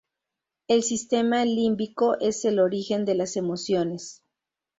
[0.67, 4.23] El sistema límbico es el origen de las emociones.